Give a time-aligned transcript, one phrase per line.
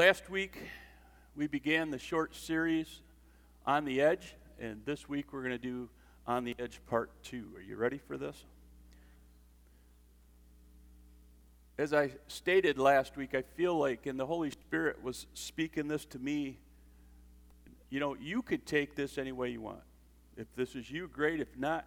[0.00, 0.56] Last week,
[1.36, 3.02] we began the short series
[3.66, 5.90] on the edge, and this week we're going to do
[6.26, 7.44] on the edge part two.
[7.54, 8.46] Are you ready for this?
[11.76, 16.06] As I stated last week, I feel like, and the Holy Spirit was speaking this
[16.06, 16.56] to me,
[17.90, 19.82] you know, you could take this any way you want.
[20.34, 21.40] If this is you, great.
[21.40, 21.84] If not,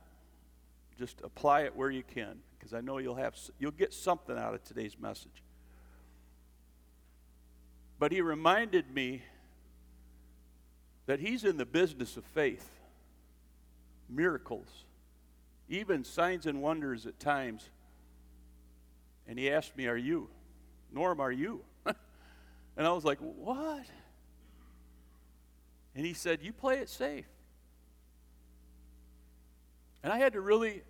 [1.00, 4.54] just apply it where you can, because I know you'll have you'll get something out
[4.54, 5.43] of today's message.
[8.04, 9.22] But he reminded me
[11.06, 12.70] that he's in the business of faith,
[14.10, 14.68] miracles,
[15.70, 17.70] even signs and wonders at times.
[19.26, 20.28] And he asked me, Are you?
[20.92, 21.62] Norm, are you?
[21.86, 21.96] and
[22.86, 23.86] I was like, What?
[25.96, 27.24] And he said, You play it safe.
[30.04, 30.82] And I had to really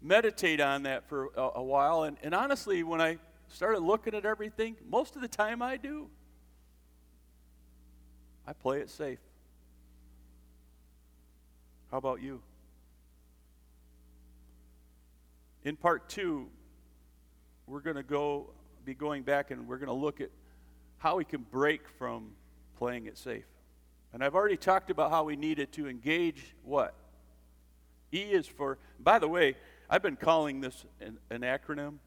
[0.00, 2.04] meditate on that for a, a while.
[2.04, 3.18] And, and honestly, when I
[3.48, 6.08] started looking at everything, most of the time I do.
[8.46, 9.18] I play it safe.
[11.90, 12.40] How about you?
[15.64, 16.48] In part two,
[17.66, 18.50] we're going to go
[18.84, 20.30] be going back and we're going to look at
[20.98, 22.30] how we can break from
[22.78, 23.44] playing it safe.
[24.12, 26.94] And I've already talked about how we needed to engage what?
[28.12, 29.54] E is for, by the way,
[29.88, 31.98] I've been calling this an, an acronym,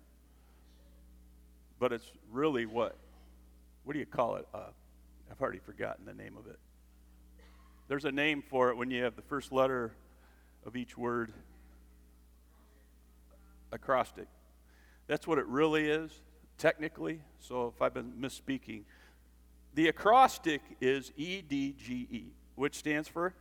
[1.79, 2.95] but it's really what?
[3.83, 4.47] What do you call it?
[4.53, 4.67] Uh,
[5.33, 6.59] I've already forgotten the name of it.
[7.87, 9.91] There's a name for it when you have the first letter
[10.63, 11.33] of each word
[13.71, 14.27] acrostic.
[15.07, 16.11] That's what it really is,
[16.59, 17.19] technically.
[17.39, 18.83] So if I've been misspeaking,
[19.73, 23.33] the acrostic is EDGE, which stands for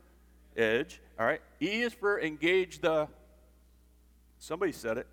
[0.57, 0.98] edge.
[1.20, 1.43] All right.
[1.61, 3.07] E is for engage the,
[4.39, 5.07] somebody said it,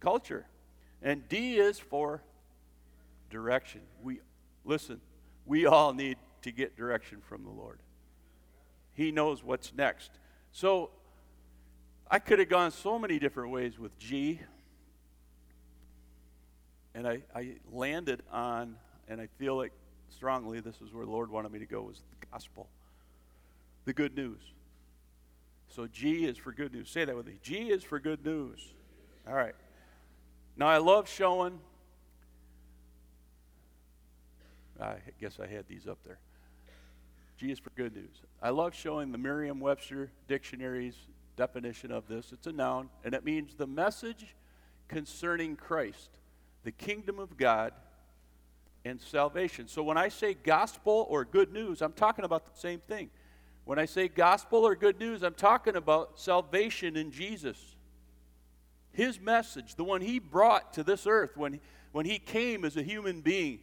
[0.00, 0.44] culture.
[1.00, 2.22] And D is for
[3.30, 3.80] direction.
[4.02, 4.20] We,
[4.66, 5.00] listen,
[5.46, 7.78] we all need to get direction from the Lord.
[8.94, 10.10] He knows what's next.
[10.52, 10.90] So
[12.10, 14.40] I could have gone so many different ways with G.
[16.94, 18.76] And I, I landed on,
[19.08, 19.72] and I feel like
[20.10, 22.68] strongly this is where the Lord wanted me to go, was the gospel.
[23.84, 24.40] The good news.
[25.68, 26.88] So G is for good news.
[26.88, 27.38] Say that with me.
[27.42, 28.60] G is for good news.
[29.26, 29.54] All right.
[30.56, 31.58] Now I love showing
[34.80, 36.18] I guess I had these up there.
[37.36, 38.22] G is for good news.
[38.42, 40.96] I love showing the Merriam Webster dictionary's
[41.36, 42.32] definition of this.
[42.32, 44.34] It's a noun, and it means the message
[44.88, 46.10] concerning Christ,
[46.62, 47.72] the kingdom of God,
[48.84, 49.66] and salvation.
[49.66, 53.10] So when I say gospel or good news, I'm talking about the same thing.
[53.64, 57.76] When I say gospel or good news, I'm talking about salvation in Jesus.
[58.92, 61.60] His message, the one he brought to this earth when,
[61.92, 63.60] when he came as a human being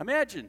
[0.00, 0.48] Imagine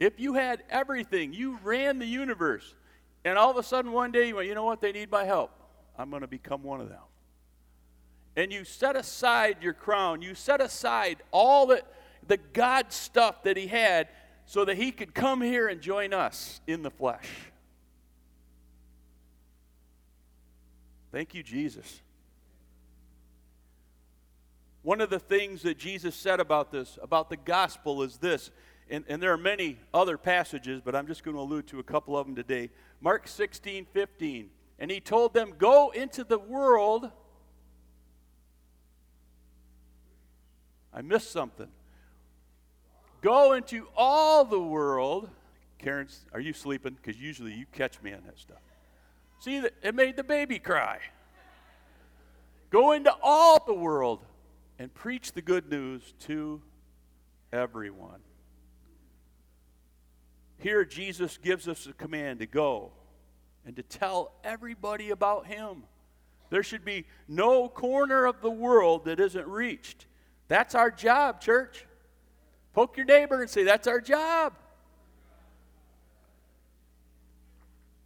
[0.00, 2.74] if you had everything, you ran the universe,
[3.24, 5.24] and all of a sudden one day you went, you know what, they need my
[5.24, 5.50] help.
[5.96, 6.98] I'm going to become one of them.
[8.36, 11.82] And you set aside your crown, you set aside all the,
[12.26, 14.08] the God stuff that he had
[14.46, 17.28] so that he could come here and join us in the flesh.
[21.10, 22.00] Thank you, Jesus.
[24.88, 28.50] One of the things that Jesus said about this, about the gospel, is this,
[28.88, 31.82] and, and there are many other passages, but I'm just going to allude to a
[31.82, 32.70] couple of them today.
[33.02, 34.48] Mark 16, 15.
[34.78, 37.10] And he told them, Go into the world.
[40.94, 41.68] I missed something.
[43.20, 45.28] Go into all the world.
[45.76, 46.94] Karen, are you sleeping?
[46.94, 48.62] Because usually you catch me on that stuff.
[49.40, 51.00] See, it made the baby cry.
[52.70, 54.24] Go into all the world
[54.78, 56.62] and preach the good news to
[57.52, 58.20] everyone.
[60.58, 62.92] Here, Jesus gives us a command to go
[63.64, 65.84] and to tell everybody about Him.
[66.50, 70.06] There should be no corner of the world that isn't reached.
[70.48, 71.86] That's our job, church.
[72.72, 74.54] Poke your neighbor and say, That's our job.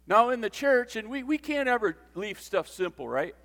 [0.05, 3.35] Now, in the church, and we, we can't ever leave stuff simple, right?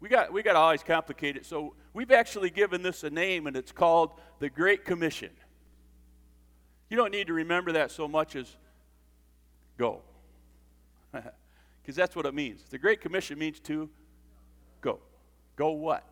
[0.00, 1.44] We got, we got to always complicate it.
[1.44, 5.30] So we've actually given this a name, and it's called the Great Commission.
[6.88, 8.56] You don't need to remember that so much as
[9.78, 10.02] go.
[11.82, 12.62] Because that's what it means.
[12.68, 13.88] The Great Commission means to
[14.80, 15.00] go.
[15.56, 16.04] Go what?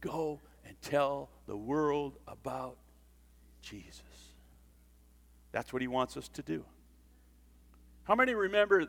[0.00, 2.76] Go and tell the world about
[3.62, 4.02] Jesus.
[5.52, 6.64] That's what he wants us to do.
[8.04, 8.86] How many remember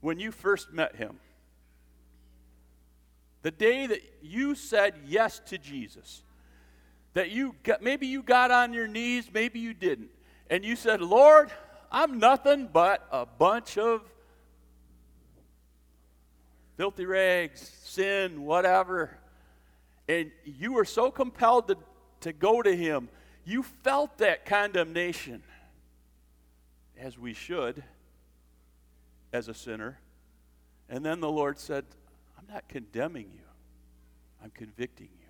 [0.00, 1.18] when you first met him?
[3.42, 6.22] The day that you said yes to Jesus,
[7.14, 10.10] that you got, maybe you got on your knees, maybe you didn't,
[10.48, 11.50] and you said, Lord,
[11.90, 14.02] I'm nothing but a bunch of
[16.76, 19.18] filthy rags, sin, whatever.
[20.08, 21.76] And you were so compelled to,
[22.20, 23.08] to go to Him.
[23.44, 25.42] You felt that condemnation,
[26.98, 27.82] as we should,
[29.32, 29.98] as a sinner.
[30.88, 31.84] And then the Lord said,
[32.48, 33.44] I'm not condemning you,
[34.42, 35.26] I'm convicting you.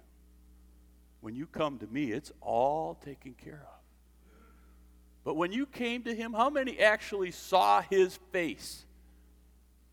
[1.20, 3.82] When you come to me, it's all taken care of.
[5.25, 8.85] But when you came to him, how many actually saw his face?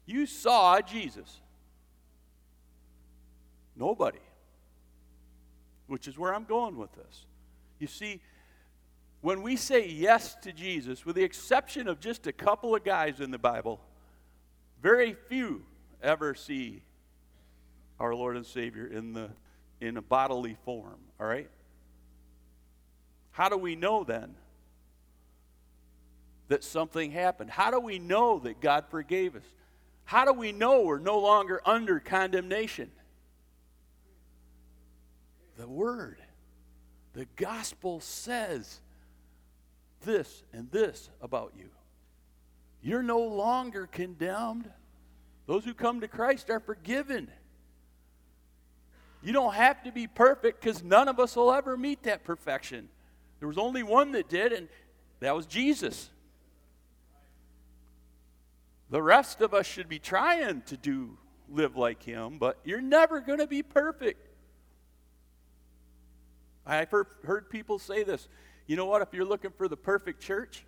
[0.07, 1.39] You saw Jesus.
[3.75, 4.19] Nobody.
[5.85, 7.25] Which is where I'm going with this.
[7.77, 8.21] You see,
[9.21, 13.19] when we say yes to Jesus, with the exception of just a couple of guys
[13.19, 13.79] in the Bible,
[14.81, 15.63] very few
[16.01, 16.81] ever see
[17.99, 19.29] our Lord and Savior in, the,
[19.81, 21.49] in a bodily form, all right?
[23.31, 24.35] How do we know then
[26.47, 27.49] that something happened?
[27.49, 29.43] How do we know that God forgave us?
[30.05, 32.91] How do we know we're no longer under condemnation?
[35.57, 36.17] The Word,
[37.13, 38.79] the gospel says
[40.03, 41.69] this and this about you.
[42.81, 44.69] You're no longer condemned.
[45.45, 47.29] Those who come to Christ are forgiven.
[49.21, 52.87] You don't have to be perfect because none of us will ever meet that perfection.
[53.39, 54.69] There was only one that did, and
[55.19, 56.09] that was Jesus.
[58.89, 61.17] The rest of us should be trying to do
[61.49, 64.27] live like him, but you're never going to be perfect.
[66.65, 68.27] I've heard, people say this.
[68.67, 69.01] You know what?
[69.01, 70.63] If you're looking for the perfect church,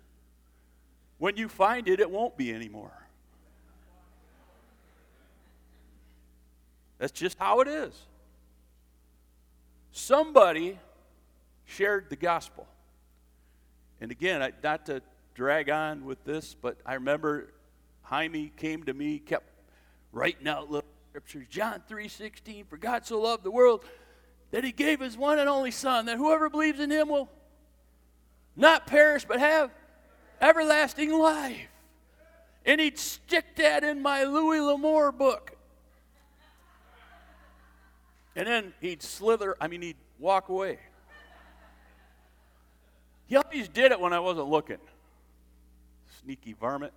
[1.18, 2.92] when you find it, it won't be anymore.
[6.98, 7.94] That's just how it is.
[9.92, 10.78] Somebody
[11.66, 12.66] shared the gospel.
[14.00, 15.02] And again, I, not to
[15.34, 17.52] drag on with this, but I remember
[18.02, 19.46] Jaime came to me, kept
[20.10, 21.46] writing out little scriptures.
[21.48, 23.84] John 3:16, for God so loved the world
[24.50, 27.30] that he gave his one and only son, that whoever believes in him will
[28.56, 29.70] not perish but have
[30.40, 31.68] everlasting life.
[32.64, 35.51] And he'd stick that in my Louis L'Amour book.
[38.34, 40.78] And then he'd slither, I mean, he'd walk away.
[43.26, 44.78] He always did it when I wasn't looking.
[46.22, 46.92] Sneaky varmint.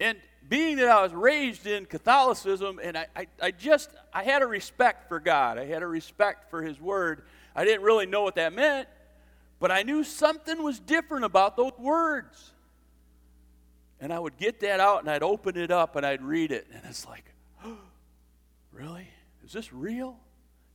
[0.00, 4.42] And being that I was raised in Catholicism, and I, I, I, just, I had
[4.42, 5.58] a respect for God.
[5.58, 7.22] I had a respect for His Word.
[7.54, 8.88] I didn't really know what that meant,
[9.60, 12.50] but I knew something was different about those words.
[14.00, 16.66] And I would get that out and I'd open it up and I'd read it.
[16.72, 17.31] And it's like,
[18.72, 19.08] really?
[19.44, 20.16] Is this real?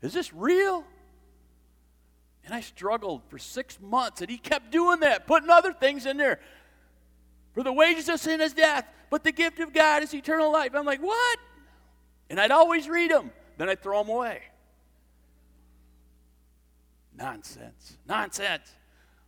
[0.02, 0.86] Is this real?
[2.46, 6.18] And I struggled for six months, and he kept doing that, putting other things in
[6.18, 6.40] there.
[7.54, 10.72] For the wages of sin is death, but the gift of God is eternal life.
[10.74, 11.40] I'm like, what?
[12.30, 14.44] And I'd always read them, then I'd throw them away.
[17.16, 17.98] Nonsense.
[18.08, 18.72] Nonsense.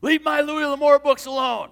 [0.02, 1.72] Leave my Louis L'Amour books alone.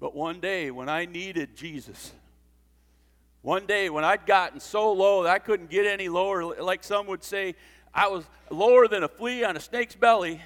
[0.00, 2.12] But one day, when I needed Jesus,
[3.42, 7.06] one day when I'd gotten so low that I couldn't get any lower, like some
[7.06, 7.54] would say,
[7.94, 10.40] I was lower than a flea on a snake's belly.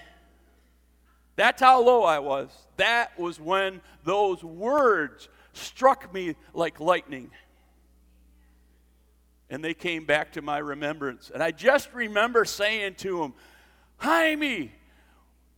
[1.37, 2.51] That's how low I was.
[2.77, 7.31] That was when those words struck me like lightning.
[9.51, 11.31] And they came back to my remembrance.
[11.33, 13.35] And I just remember saying to him,
[13.99, 14.73] Jaime,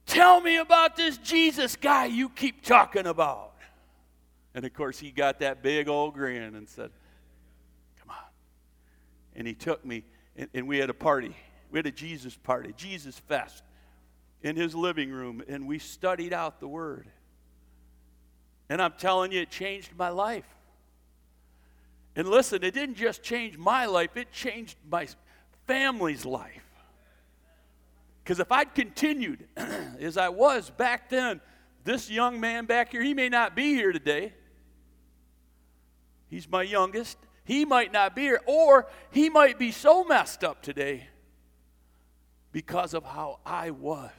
[0.07, 3.54] tell me about this Jesus guy you keep talking about.
[4.55, 6.91] And of course, he got that big old grin and said,
[8.01, 8.25] Come on.
[9.35, 10.05] And he took me,
[10.37, 11.35] and, and we had a party.
[11.71, 13.65] We had a Jesus party, Jesus Fest
[14.43, 17.09] in his living room, and we studied out the Word.
[18.69, 20.47] And I'm telling you, it changed my life.
[22.15, 25.09] And listen, it didn't just change my life, it changed my
[25.67, 26.63] family's life.
[28.23, 31.41] Because if I'd continued as I was back then,
[31.85, 34.33] this young man back here, he may not be here today.
[36.35, 37.17] He's my youngest.
[37.45, 41.07] He might not be here, or he might be so messed up today
[42.51, 44.11] because of how I was.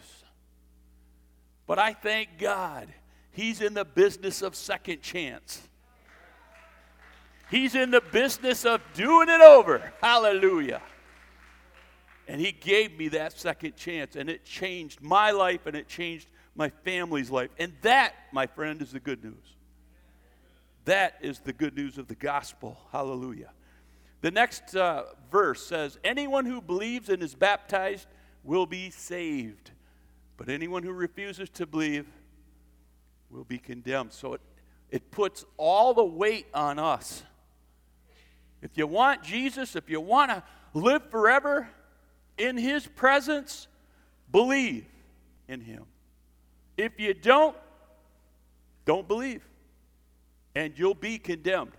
[1.68, 2.88] But I thank God
[3.32, 5.62] He's in the business of second chance.
[7.52, 9.92] He's in the business of doing it over.
[10.02, 10.82] Hallelujah.
[12.30, 16.30] And He gave me that second chance, and it changed my life and it changed
[16.56, 17.50] my family's life.
[17.60, 19.55] And that, my friend, is the good news.
[20.86, 22.78] That is the good news of the gospel.
[22.92, 23.52] Hallelujah.
[24.22, 28.08] The next uh, verse says, Anyone who believes and is baptized
[28.44, 29.72] will be saved,
[30.38, 32.08] but anyone who refuses to believe
[33.30, 34.14] will be condemned.
[34.14, 34.42] So it,
[34.92, 37.24] it puts all the weight on us.
[38.62, 41.68] If you want Jesus, if you want to live forever
[42.38, 43.68] in His presence,
[44.32, 44.86] believe
[45.48, 45.86] in Him.
[46.78, 47.56] If you don't,
[48.86, 49.42] don't believe,
[50.56, 51.74] and you'll be condemned.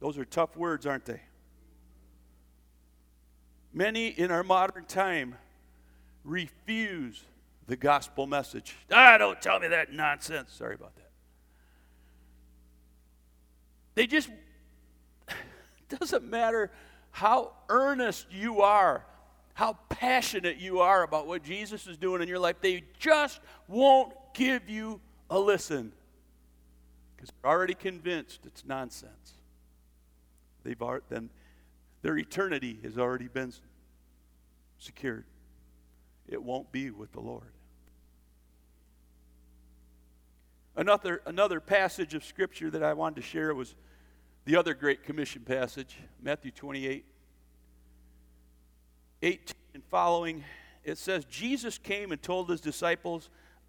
[0.00, 1.20] Those are tough words, aren't they?
[3.72, 5.36] Many in our modern time
[6.24, 7.22] refuse
[7.66, 8.76] the gospel message.
[8.90, 10.52] Ah, don't tell me that nonsense.
[10.52, 11.10] Sorry about that.
[13.94, 14.28] They just,
[15.88, 16.70] doesn't matter
[17.12, 19.04] how earnest you are,
[19.54, 24.12] how passionate you are about what Jesus is doing in your life, they just won't
[24.34, 25.92] give you a listen
[27.16, 29.34] because they're already convinced it's nonsense.
[30.64, 31.30] They've already, then
[32.02, 33.52] their eternity has already been
[34.78, 35.24] secured.
[36.28, 37.52] It won't be with the Lord.
[40.76, 43.74] Another, another passage of Scripture that I wanted to share was
[44.44, 47.04] the other Great Commission passage, Matthew 28,
[49.22, 50.44] 18 and following.
[50.84, 53.28] It says, Jesus came and told his disciples,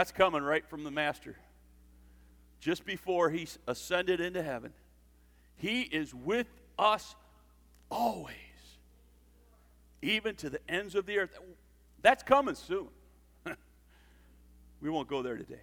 [0.00, 1.36] that's coming right from the Master.
[2.58, 4.72] Just before he ascended into heaven,
[5.56, 6.46] he is with
[6.78, 7.14] us
[7.90, 8.34] always,
[10.00, 11.38] even to the ends of the earth.
[12.00, 12.88] That's coming soon.
[14.80, 15.60] we won't go there today.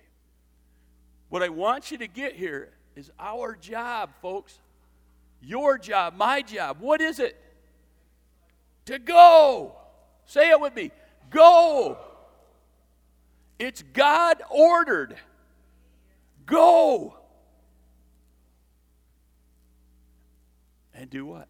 [1.29, 4.59] What I want you to get here is our job, folks.
[5.41, 6.77] Your job, my job.
[6.79, 7.35] What is it?
[8.85, 9.77] To go.
[10.27, 10.91] Say it with me.
[11.31, 11.97] Go.
[13.59, 15.17] It's God ordered.
[16.45, 17.17] Go.
[20.93, 21.47] And do what?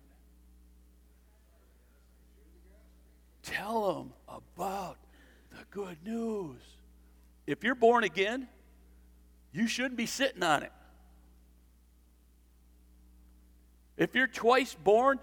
[3.43, 4.97] Tell them about
[5.51, 6.59] the good news.
[7.45, 8.49] If you're born again,
[9.53, 10.71] you shouldn't be sitting on it.
[13.97, 15.19] If you're twice born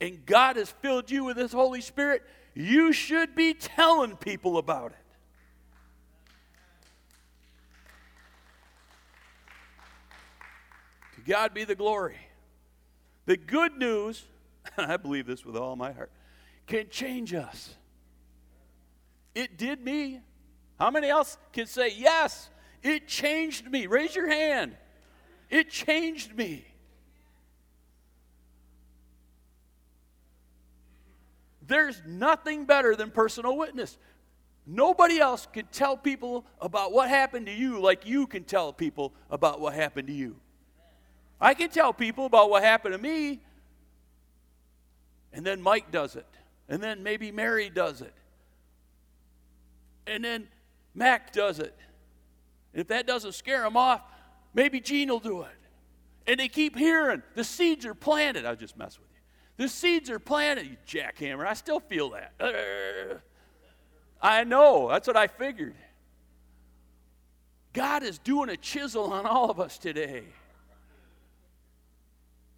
[0.00, 2.22] and God has filled you with His Holy Spirit,
[2.54, 4.96] you should be telling people about it.
[11.09, 12.18] To God be the glory.
[13.26, 14.24] The good news,
[14.76, 16.10] I believe this with all my heart,
[16.66, 17.74] can change us.
[19.34, 20.20] It did me.
[20.78, 22.50] How many else can say, Yes,
[22.82, 23.86] it changed me?
[23.86, 24.76] Raise your hand.
[25.48, 26.64] It changed me.
[31.66, 33.96] There's nothing better than personal witness.
[34.66, 39.12] Nobody else can tell people about what happened to you like you can tell people
[39.30, 40.36] about what happened to you.
[41.40, 43.40] I can tell people about what happened to me,
[45.32, 46.26] and then Mike does it,
[46.68, 48.14] and then maybe Mary does it,
[50.06, 50.48] and then
[50.94, 51.74] Mac does it.
[52.72, 54.02] if that doesn't scare them off,
[54.54, 55.48] maybe Gene will do it.
[56.26, 58.44] And they keep hearing the seeds are planted.
[58.44, 59.64] I just mess with you.
[59.64, 61.46] The seeds are planted, you jackhammer.
[61.46, 62.32] I still feel that.
[62.38, 63.18] Uh,
[64.22, 64.88] I know.
[64.88, 65.74] That's what I figured.
[67.72, 70.24] God is doing a chisel on all of us today.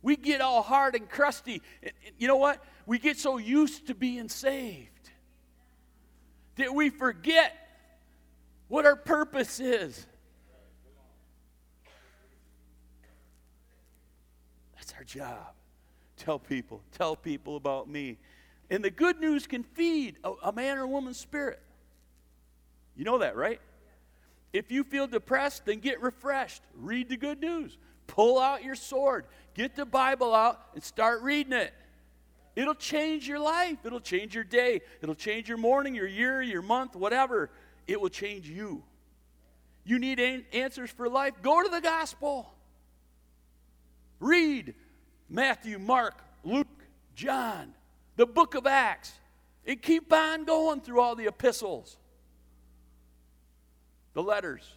[0.02, 1.62] We get all hard and crusty.
[2.18, 2.62] You know what?
[2.87, 4.88] We get so used to being saved
[6.56, 7.56] that we forget
[8.68, 10.06] what our purpose is.
[14.75, 15.54] That's our job.
[16.16, 18.18] Tell people, tell people about me.
[18.71, 21.61] And the good news can feed a, a man or woman's spirit.
[22.97, 23.61] You know that, right?
[24.52, 26.62] If you feel depressed, then get refreshed.
[26.75, 27.78] Read the good news.
[28.12, 29.25] Pull out your sword.
[29.54, 31.73] Get the Bible out and start reading it.
[32.54, 33.78] It'll change your life.
[33.85, 34.83] It'll change your day.
[35.00, 37.49] It'll change your morning, your year, your month, whatever.
[37.87, 38.83] It will change you.
[39.83, 40.21] You need
[40.52, 41.33] answers for life?
[41.40, 42.52] Go to the gospel.
[44.21, 44.75] Read
[45.31, 46.69] Matthew, Mark, Luke,
[47.14, 47.73] John,
[48.16, 49.11] the book of Acts,
[49.66, 51.97] and keep on going through all the epistles,
[54.12, 54.69] the letters.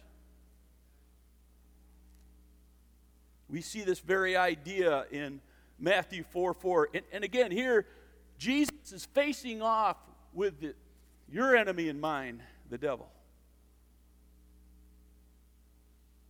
[3.56, 5.40] We see this very idea in
[5.78, 6.90] Matthew 4 4.
[6.92, 7.86] And, and again, here,
[8.36, 9.96] Jesus is facing off
[10.34, 10.74] with the,
[11.32, 13.08] your enemy and mine, the devil.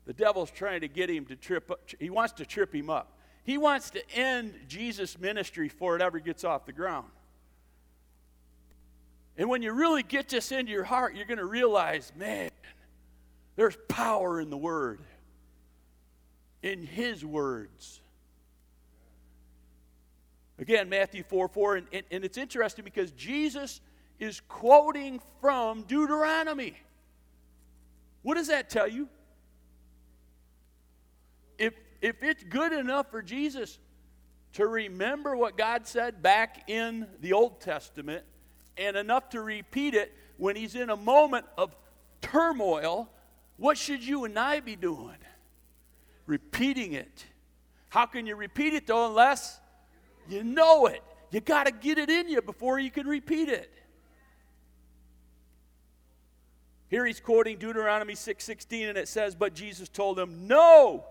[0.05, 1.81] The devil's trying to get him to trip up.
[1.99, 3.19] He wants to trip him up.
[3.43, 7.09] He wants to end Jesus' ministry before it ever gets off the ground.
[9.37, 12.51] And when you really get this into your heart, you're going to realize, man,
[13.57, 15.01] there's power in the Word,
[16.67, 18.01] in His words.
[20.59, 23.81] Again, Matthew 4 4, and, and, and it's interesting because Jesus
[24.19, 26.77] is quoting from Deuteronomy.
[28.23, 29.09] What does that tell you?
[31.57, 33.79] If, if it's good enough for Jesus
[34.55, 38.25] to remember what God said back in the Old Testament
[38.77, 41.77] and enough to repeat it when he's in a moment of
[42.23, 43.09] turmoil,
[43.57, 45.17] what should you and I be doing?
[46.27, 47.25] Repeating it.
[47.89, 49.61] How can you repeat it though unless
[50.29, 51.03] you know it?
[51.31, 53.73] You got to get it in you before you can repeat it.
[56.89, 61.05] Here he's quoting Deuteronomy 6:16 and it says, "But Jesus told him, "No.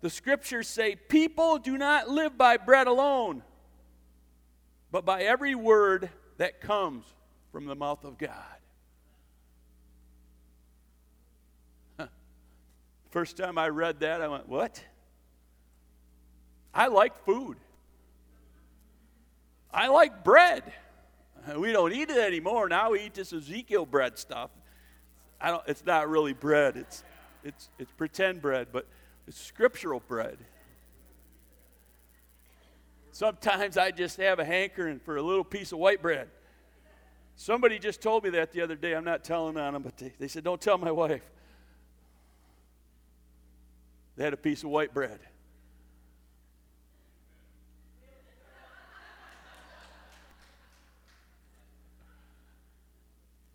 [0.00, 3.44] The scriptures say people do not live by bread alone,
[4.90, 7.04] but by every word that comes
[7.52, 8.51] from the mouth of God."
[13.12, 14.82] First time I read that, I went, What?
[16.74, 17.58] I like food.
[19.72, 20.64] I like bread.
[21.56, 22.68] We don't eat it anymore.
[22.68, 24.50] Now we eat this Ezekiel bread stuff.
[25.40, 27.04] I don't, it's not really bread, it's,
[27.44, 28.86] it's, it's pretend bread, but
[29.26, 30.38] it's scriptural bread.
[33.10, 36.28] Sometimes I just have a hankering for a little piece of white bread.
[37.36, 38.94] Somebody just told me that the other day.
[38.94, 41.22] I'm not telling on them, but they, they said, Don't tell my wife.
[44.16, 45.18] They had a piece of white bread.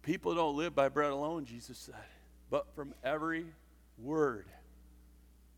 [0.01, 1.95] People don't live by bread alone, Jesus said,
[2.49, 3.45] but from every
[3.97, 4.45] word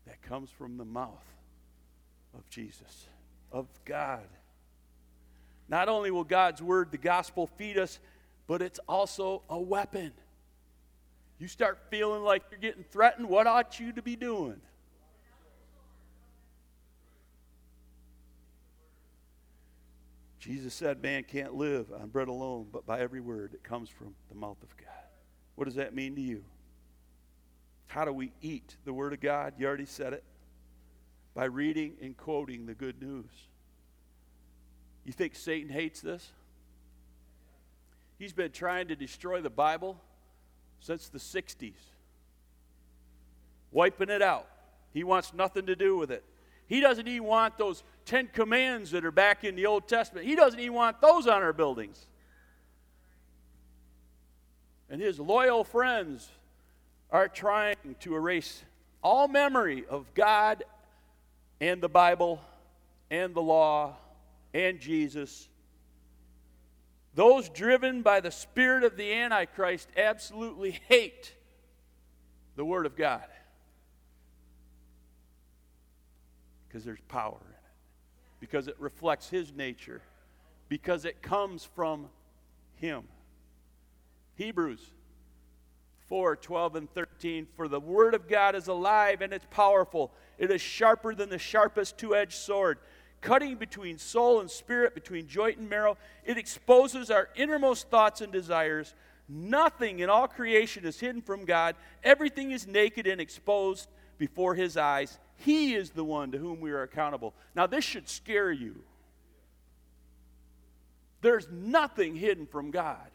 [0.06, 1.24] that comes from the mouth
[2.36, 3.06] of Jesus,
[3.52, 4.26] of God.
[5.68, 8.00] Not only will God's word, the gospel, feed us,
[8.48, 10.10] but it's also a weapon.
[11.38, 14.60] You start feeling like you're getting threatened, what ought you to be doing?
[20.40, 24.14] Jesus said, Man can't live on bread alone, but by every word that comes from
[24.30, 24.88] the mouth of God.
[25.54, 26.42] What does that mean to you?
[27.86, 29.54] How do we eat the Word of God?
[29.58, 30.24] You already said it.
[31.34, 33.30] By reading and quoting the good news.
[35.04, 36.30] You think Satan hates this?
[38.18, 40.00] He's been trying to destroy the Bible
[40.80, 41.74] since the 60s,
[43.70, 44.46] wiping it out.
[44.92, 46.24] He wants nothing to do with it.
[46.66, 50.26] He doesn't even want those Ten Commands that are back in the Old Testament.
[50.26, 52.08] He doesn't even want those on our buildings.
[54.88, 56.28] And his loyal friends
[57.12, 58.64] are trying to erase
[59.00, 60.64] all memory of God
[61.60, 62.40] and the Bible
[63.12, 63.94] and the law
[64.52, 65.48] and Jesus.
[67.14, 71.32] Those driven by the spirit of the Antichrist absolutely hate
[72.56, 73.22] the Word of God.
[76.66, 77.38] Because there's power
[78.40, 80.02] because it reflects His nature,
[80.68, 82.08] because it comes from
[82.76, 83.04] Him.
[84.34, 84.80] Hebrews
[86.10, 87.46] 4 12 and 13.
[87.54, 90.10] For the Word of God is alive and it's powerful.
[90.38, 92.78] It is sharper than the sharpest two edged sword,
[93.20, 95.96] cutting between soul and spirit, between joint and marrow.
[96.24, 98.94] It exposes our innermost thoughts and desires.
[99.28, 104.76] Nothing in all creation is hidden from God, everything is naked and exposed before His
[104.76, 105.18] eyes.
[105.40, 107.34] He is the one to whom we are accountable.
[107.54, 108.82] Now, this should scare you.
[111.22, 113.10] There's nothing hidden from God,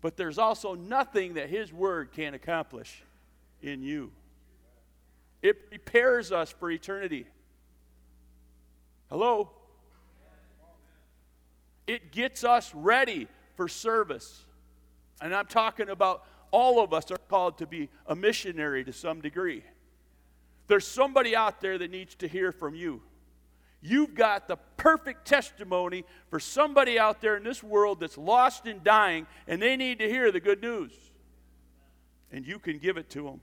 [0.00, 3.02] but there's also nothing that His Word can't accomplish
[3.60, 4.12] in you.
[5.42, 7.26] It prepares us for eternity.
[9.08, 9.50] Hello?
[11.88, 14.44] It gets us ready for service.
[15.20, 19.20] And I'm talking about all of us are called to be a missionary to some
[19.20, 19.64] degree.
[20.68, 23.02] There's somebody out there that needs to hear from you.
[23.80, 28.82] You've got the perfect testimony for somebody out there in this world that's lost and
[28.84, 30.92] dying, and they need to hear the good news.
[32.30, 33.40] And you can give it to them.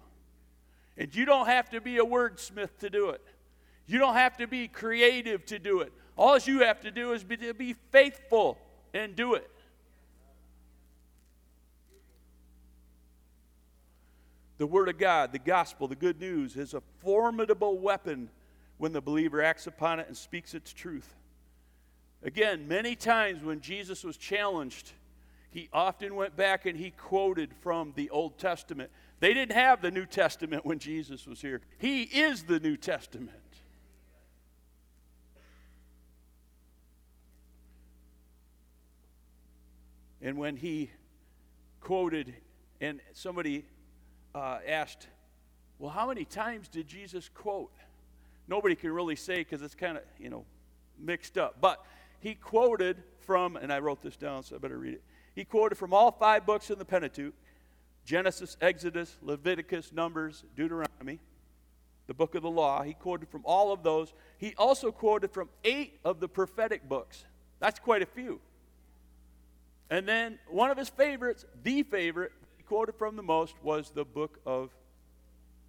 [0.97, 3.25] And you don't have to be a wordsmith to do it.
[3.87, 5.91] You don't have to be creative to do it.
[6.17, 8.57] All you have to do is be, be faithful
[8.93, 9.49] and do it.
[14.57, 18.29] The Word of God, the gospel, the good news, is a formidable weapon
[18.77, 21.13] when the believer acts upon it and speaks its truth.
[22.23, 24.93] Again, many times when Jesus was challenged,
[25.51, 28.91] he often went back and he quoted from the Old Testament.
[29.19, 31.61] They didn't have the New Testament when Jesus was here.
[31.77, 33.31] He is the New Testament.
[40.21, 40.89] And when he
[41.81, 42.33] quoted,
[42.81, 43.63] and somebody
[44.35, 45.07] uh, asked,
[45.79, 47.71] Well, how many times did Jesus quote?
[48.47, 50.45] Nobody can really say because it's kind of, you know,
[50.99, 51.55] mixed up.
[51.59, 51.83] But
[52.19, 55.01] he quoted from, and I wrote this down, so I better read it.
[55.33, 57.33] He quoted from all five books in the Pentateuch
[58.05, 61.19] Genesis, Exodus, Leviticus, Numbers, Deuteronomy,
[62.05, 62.83] the book of the law.
[62.83, 64.13] He quoted from all of those.
[64.37, 67.25] He also quoted from eight of the prophetic books.
[67.59, 68.41] That's quite a few.
[69.89, 72.31] And then one of his favorites, the favorite,
[72.65, 74.75] quoted from the most, was the book of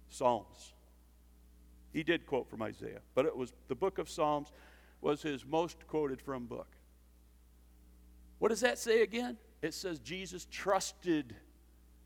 [0.09, 0.73] Psalms.
[1.93, 4.51] He did quote from Isaiah, but it was the book of Psalms
[5.01, 6.67] was his most quoted from book.
[8.39, 9.37] What does that say again?
[9.61, 11.35] It says Jesus trusted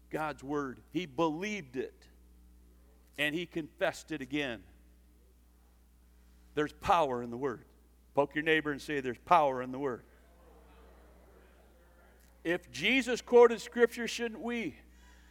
[0.10, 0.80] God's word.
[0.92, 2.06] He believed it
[3.18, 4.62] and he confessed it again.
[6.56, 7.64] There's power in the word.
[8.14, 10.04] Poke your neighbor and say, There's power in the word.
[12.44, 14.76] If Jesus quoted scripture, shouldn't we?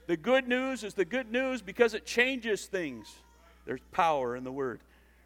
[0.06, 3.12] The good news is the good news because it changes things.
[3.66, 4.80] There's power in the word.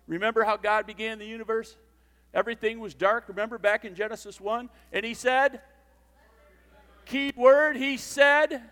[0.06, 1.76] Remember how God began the universe?
[2.32, 3.28] Everything was dark.
[3.28, 4.68] Remember back in Genesis 1?
[4.92, 5.60] And he said,
[7.04, 8.62] key word, he said,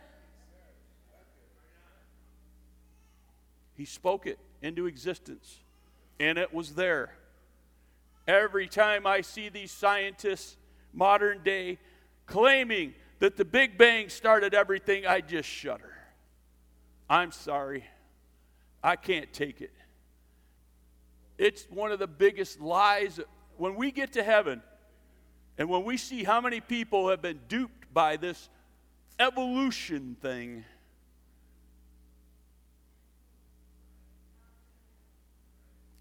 [3.76, 5.60] he spoke it into existence.
[6.18, 7.14] And it was there.
[8.26, 10.56] Every time I see these scientists,
[10.92, 11.78] modern day,
[12.26, 15.94] claiming that the Big Bang started everything, I just shudder.
[17.08, 17.84] I'm sorry.
[18.82, 19.70] I can't take it.
[21.38, 23.20] It's one of the biggest lies.
[23.58, 24.60] When we get to heaven
[25.56, 28.48] and when we see how many people have been duped by this
[29.20, 30.64] evolution thing,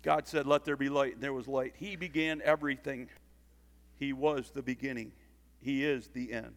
[0.02, 1.76] God said, Let there be light, and there was light.
[1.78, 3.10] He began everything.
[4.00, 5.12] He was the beginning,
[5.62, 6.56] He is the end.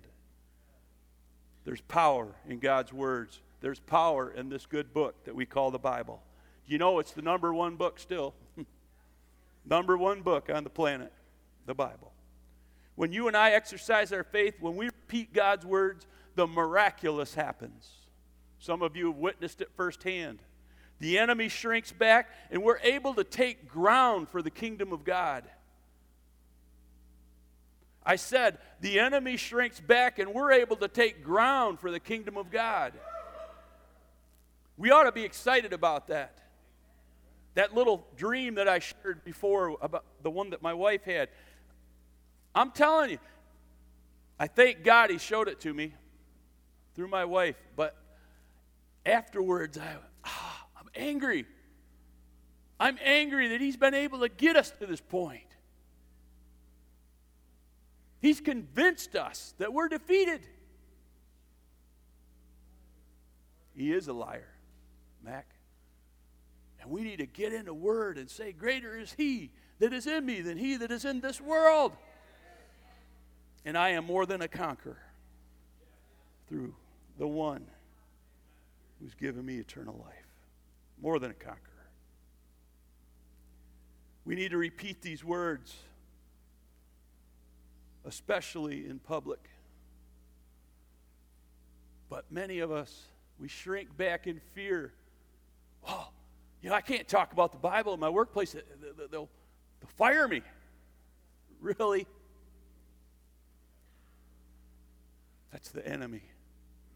[1.64, 3.40] There's power in God's words.
[3.60, 6.22] There's power in this good book that we call the Bible.
[6.66, 8.34] You know, it's the number one book still.
[9.64, 11.12] number one book on the planet,
[11.66, 12.12] the Bible.
[12.94, 17.90] When you and I exercise our faith, when we repeat God's words, the miraculous happens.
[18.58, 20.40] Some of you have witnessed it firsthand.
[21.00, 25.44] The enemy shrinks back, and we're able to take ground for the kingdom of God.
[28.06, 32.36] I said, the enemy shrinks back and we're able to take ground for the kingdom
[32.36, 32.92] of God.
[34.76, 36.38] We ought to be excited about that.
[37.54, 41.28] That little dream that I shared before about the one that my wife had.
[42.54, 43.18] I'm telling you,
[44.38, 45.92] I thank God he showed it to me
[46.94, 47.96] through my wife, but
[49.06, 51.46] afterwards I ah, I'm angry.
[52.78, 55.53] I'm angry that he's been able to get us to this point.
[58.24, 60.40] He's convinced us that we're defeated.
[63.76, 64.48] He is a liar,
[65.22, 65.46] Mac.
[66.80, 70.06] And we need to get in the Word and say, Greater is He that is
[70.06, 71.92] in me than He that is in this world.
[73.66, 75.04] And I am more than a conqueror
[76.48, 76.74] through
[77.18, 77.66] the one
[79.02, 80.14] who's given me eternal life.
[80.98, 81.60] More than a conqueror.
[84.24, 85.76] We need to repeat these words
[88.04, 89.40] especially in public.
[92.08, 93.02] But many of us,
[93.38, 94.92] we shrink back in fear.
[95.88, 96.08] Oh,
[96.62, 98.52] you know, I can't talk about the Bible in my workplace.
[98.52, 99.28] They'll, they'll
[99.96, 100.42] fire me.
[101.60, 102.06] Really?
[105.52, 106.22] That's the enemy.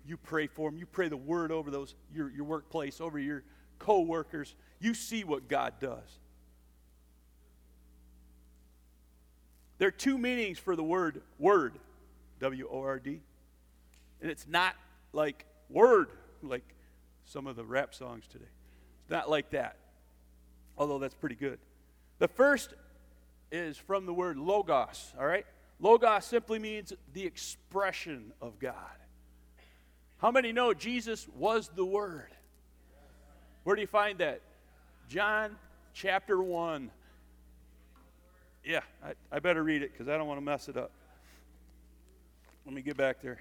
[0.06, 0.78] You pray for them.
[0.78, 3.42] You pray the word over those your, your workplace, over your
[3.78, 4.54] co-workers.
[4.80, 6.18] You see what God does.
[9.78, 11.78] There are two meanings for the word word,
[12.40, 13.20] W O R D.
[14.20, 14.74] And it's not
[15.12, 16.08] like word,
[16.42, 16.64] like
[17.24, 18.44] some of the rap songs today.
[19.02, 19.76] It's not like that,
[20.76, 21.58] although that's pretty good.
[22.18, 22.74] The first
[23.52, 25.46] is from the word logos, all right?
[25.80, 28.74] Logos simply means the expression of God.
[30.18, 32.30] How many know Jesus was the Word?
[33.62, 34.40] Where do you find that?
[35.08, 35.56] John
[35.94, 36.90] chapter 1.
[38.68, 40.90] Yeah, I, I better read it because I don't want to mess it up.
[42.66, 43.40] Let me get back there.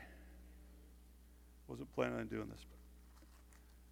[1.67, 2.65] Wasn't planning on doing this.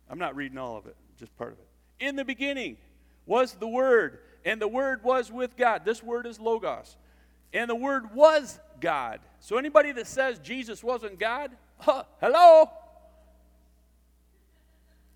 [0.09, 1.67] I'm not reading all of it, just part of it.
[1.99, 2.77] In the beginning
[3.25, 5.83] was the Word, and the Word was with God.
[5.83, 6.95] This word is Logos.
[7.51, 9.19] And the Word was God.
[9.41, 12.69] So anybody that says Jesus wasn't God, huh, hello?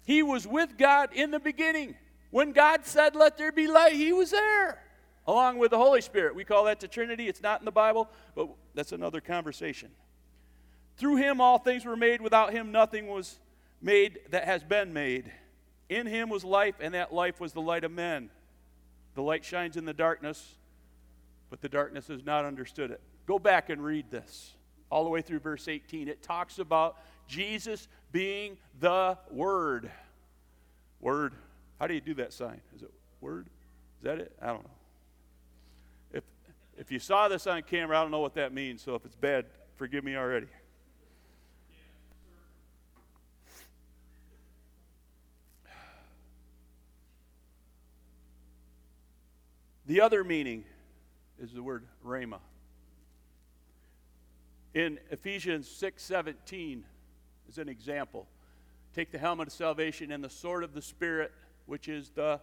[0.05, 1.95] He was with God in the beginning.
[2.29, 4.81] When God said, Let there be light, He was there,
[5.29, 6.33] along with the Holy Spirit.
[6.33, 7.27] We call that the Trinity.
[7.27, 9.89] It's not in the Bible, but that's another conversation.
[10.97, 12.19] Through Him, all things were made.
[12.19, 13.37] Without Him, nothing was
[13.79, 15.31] made that has been made.
[15.87, 18.31] In Him was life, and that life was the light of men.
[19.13, 20.55] The light shines in the darkness,
[21.51, 22.99] but the darkness has not understood it.
[23.27, 24.53] Go back and read this
[24.89, 26.07] all the way through verse 18.
[26.07, 29.91] It talks about Jesus being the Word.
[30.99, 31.33] Word.
[31.79, 32.61] How do you do that sign?
[32.75, 33.45] Is it Word?
[33.99, 34.31] Is that it?
[34.41, 34.78] I don't know.
[36.79, 39.17] If, you saw this on camera, I don't know what that means, so if it's
[39.17, 40.47] bad, forgive me already.
[49.87, 50.63] The other meaning
[51.37, 52.39] is the word rhema.
[54.73, 56.83] In Ephesians 6:17
[57.49, 58.25] is an example.
[58.93, 61.33] Take the helmet of salvation and the sword of the spirit,
[61.65, 62.39] which is the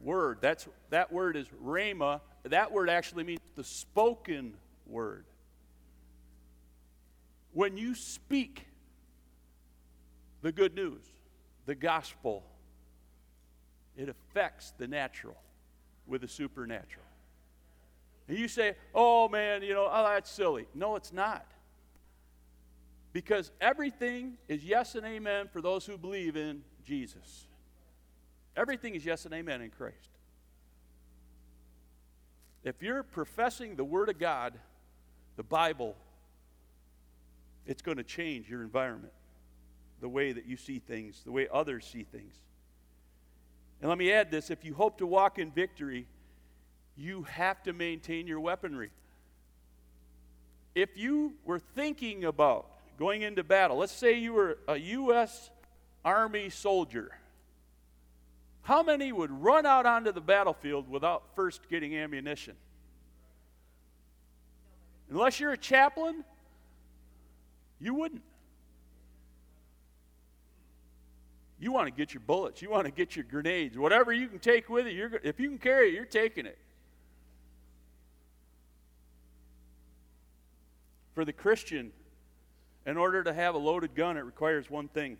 [0.00, 0.38] word.
[0.40, 2.22] That's that word is rhema.
[2.44, 4.54] That word actually means the spoken
[4.86, 5.24] word.
[7.52, 8.66] When you speak
[10.40, 11.02] the good news,
[11.66, 12.42] the gospel,
[13.96, 15.36] it affects the natural
[16.06, 17.04] with the supernatural.
[18.28, 20.66] And you say, oh man, you know, oh, that's silly.
[20.74, 21.46] No, it's not.
[23.12, 27.46] Because everything is yes and amen for those who believe in Jesus.
[28.56, 30.10] Everything is yes and amen in Christ.
[32.64, 34.54] If you're professing the Word of God,
[35.36, 35.96] the Bible,
[37.66, 39.12] it's going to change your environment,
[40.00, 42.34] the way that you see things, the way others see things.
[43.80, 46.06] And let me add this if you hope to walk in victory,
[46.96, 48.90] you have to maintain your weaponry.
[50.74, 52.66] If you were thinking about
[52.98, 55.50] going into battle, let's say you were a U.S.
[56.04, 57.10] Army soldier,
[58.62, 62.54] how many would run out onto the battlefield without first getting ammunition?
[65.10, 66.24] Unless you're a chaplain,
[67.80, 68.22] you wouldn't.
[71.58, 72.62] You want to get your bullets.
[72.62, 73.76] You want to get your grenades.
[73.76, 76.58] Whatever you can take with you, you're, if you can carry it, you're taking it.
[81.14, 81.92] For the Christian,
[82.86, 85.18] in order to have a loaded gun, it requires one thing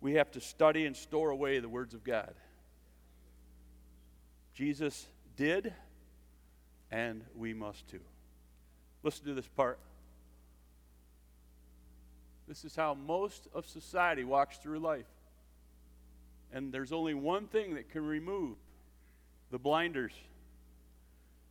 [0.00, 2.34] we have to study and store away the words of God.
[4.54, 5.06] Jesus
[5.36, 5.72] did,
[6.90, 8.00] and we must too.
[9.02, 9.78] Listen to this part.
[12.48, 15.06] This is how most of society walks through life.
[16.52, 18.56] And there's only one thing that can remove
[19.50, 20.12] the blinders.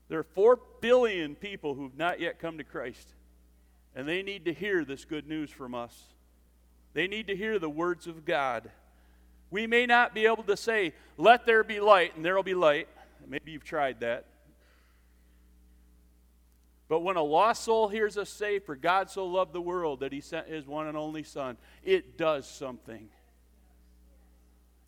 [0.09, 3.07] There are 4 billion people who've not yet come to Christ.
[3.95, 5.95] And they need to hear this good news from us.
[6.97, 8.71] They need to hear the words of God.
[9.51, 12.55] We may not be able to say, Let there be light, and there will be
[12.55, 12.87] light.
[13.27, 14.25] Maybe you've tried that.
[16.89, 20.11] But when a lost soul hears us say, For God so loved the world that
[20.11, 23.09] he sent his one and only Son, it does something.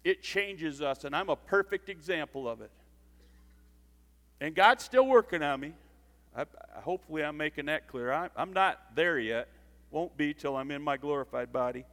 [0.04, 2.72] It changes us, and I'm a perfect example of it.
[4.42, 5.74] And God's still working on me.
[6.36, 6.46] I,
[6.78, 8.12] hopefully, I'm making that clear.
[8.12, 9.48] I, I'm not there yet.
[9.92, 11.86] Won't be till I'm in my glorified body.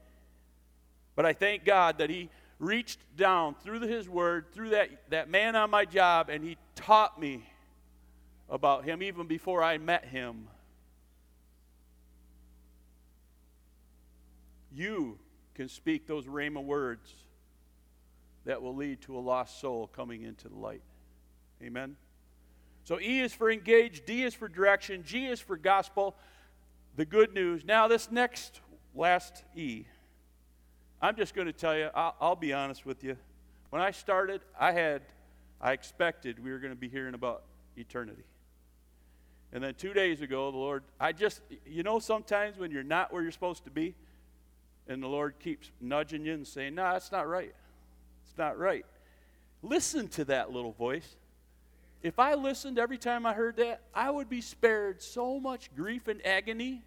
[1.16, 5.56] But I thank God that He reached down through His Word, through that, that man
[5.56, 7.42] on my job, and He taught me
[8.48, 10.48] about him even before I met him.
[14.72, 15.18] You
[15.54, 17.12] can speak those Rhema words
[18.44, 20.82] that will lead to a lost soul coming into the light.
[21.62, 21.96] Amen?
[22.84, 26.14] So E is for engage, D is for direction, G is for gospel,
[26.94, 27.64] the good news.
[27.64, 28.60] Now, this next,
[28.94, 29.86] last E,
[31.00, 33.16] I'm just going to tell you, I'll, I'll be honest with you.
[33.70, 35.02] When I started, I had,
[35.60, 37.42] I expected we were going to be hearing about
[37.76, 38.24] eternity.
[39.52, 43.12] And then two days ago, the Lord, I just, you know, sometimes when you're not
[43.12, 43.94] where you're supposed to be,
[44.88, 47.54] and the Lord keeps nudging you and saying, No, nah, that's not right.
[48.24, 48.86] It's not right.
[49.62, 51.16] Listen to that little voice.
[52.02, 56.06] If I listened every time I heard that, I would be spared so much grief
[56.06, 56.84] and agony.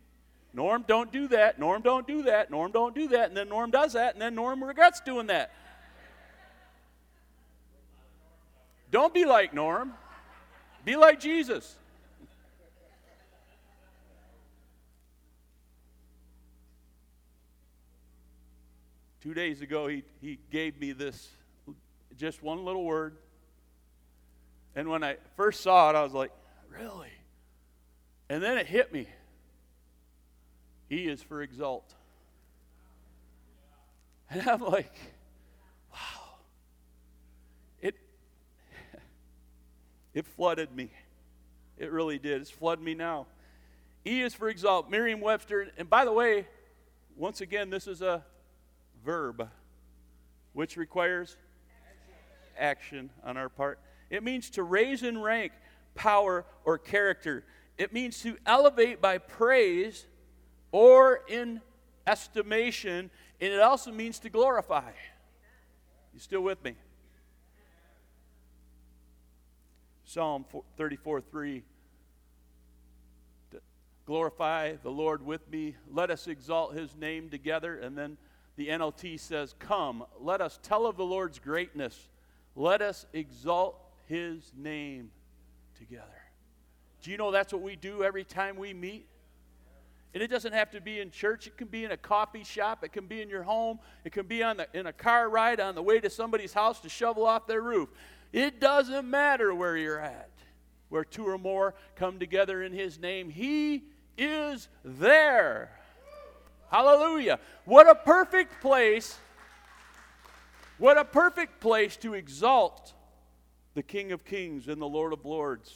[0.53, 1.59] Norm, don't do that.
[1.59, 2.49] Norm, don't do that.
[2.49, 3.29] Norm, don't do that.
[3.29, 5.51] And then Norm does that, and then Norm regrets doing that.
[8.91, 9.93] Don't be like Norm.
[10.83, 11.75] Be like Jesus.
[19.21, 21.29] Two days ago, he, he gave me this
[22.17, 23.17] just one little word.
[24.75, 26.31] And when I first saw it, I was like,
[26.69, 27.11] really?
[28.29, 29.07] And then it hit me.
[30.89, 31.93] He is for exalt.
[34.31, 34.93] And I'm like,
[35.91, 36.37] wow.
[37.81, 37.95] It,
[40.13, 40.91] it flooded me.
[41.77, 42.41] It really did.
[42.41, 43.27] It's flooded me now.
[44.05, 44.89] E is for exalt.
[44.89, 45.69] Merriam Webster.
[45.77, 46.47] And by the way,
[47.15, 48.23] once again, this is a
[49.05, 49.47] verb,
[50.53, 51.37] which requires
[52.57, 53.79] action on our part.
[54.09, 55.51] It means to raise in rank,
[55.95, 57.45] power, or character.
[57.77, 60.05] It means to elevate by praise
[60.71, 61.61] or in
[62.05, 63.09] estimation,
[63.41, 64.91] and it also means to glorify.
[66.13, 66.75] You still with me?
[70.05, 70.45] Psalm
[70.77, 71.63] 34 3.
[74.05, 75.75] Glorify the Lord with me.
[75.91, 77.77] Let us exalt his name together.
[77.77, 78.17] And then
[78.55, 82.09] the NLT says, Come, let us tell of the Lord's greatness.
[82.55, 85.11] Let us exalt his name
[85.77, 86.05] together.
[87.03, 89.05] Do you know that's what we do every time we meet?
[90.13, 91.45] And it doesn't have to be in church.
[91.45, 92.83] It can be in a coffee shop.
[92.83, 93.79] It can be in your home.
[94.03, 96.79] It can be on the, in a car ride on the way to somebody's house
[96.81, 97.89] to shovel off their roof.
[98.33, 100.31] It doesn't matter where you're at.
[100.89, 103.83] Where two or more come together in His name, He
[104.17, 105.71] is there.
[106.71, 107.39] Hallelujah.
[107.65, 109.17] What a perfect place.
[110.79, 112.93] What a perfect place to exalt
[113.75, 115.71] the King of Kings and the Lord of Lords.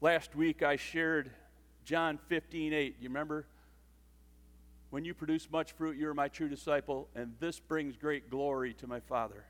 [0.00, 1.30] Last week I shared
[1.86, 2.96] John 15, 8.
[3.00, 3.46] You remember?
[4.90, 8.74] When you produce much fruit, you are my true disciple, and this brings great glory
[8.74, 9.44] to my Father.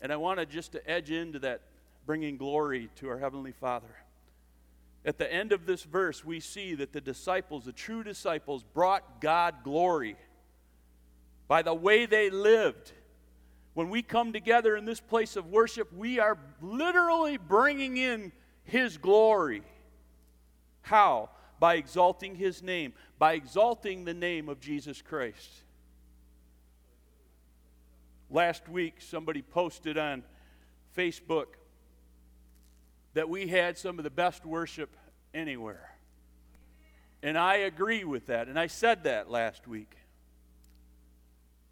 [0.00, 1.62] And I wanted just to edge into that
[2.06, 3.92] bringing glory to our Heavenly Father.
[5.04, 9.20] At the end of this verse, we see that the disciples, the true disciples, brought
[9.20, 10.16] God glory
[11.48, 12.92] by the way they lived.
[13.74, 18.30] When we come together in this place of worship, we are literally bringing in
[18.62, 19.62] His glory.
[20.82, 21.30] How?
[21.64, 25.48] By exalting His name, by exalting the name of Jesus Christ.
[28.28, 30.24] Last week, somebody posted on
[30.94, 31.46] Facebook
[33.14, 34.94] that we had some of the best worship
[35.32, 35.96] anywhere.
[37.22, 38.48] And I agree with that.
[38.48, 39.96] And I said that last week.